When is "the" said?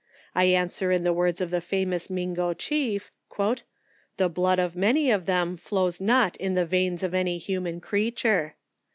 1.03-1.13, 1.51-1.61, 3.37-4.29, 6.55-6.65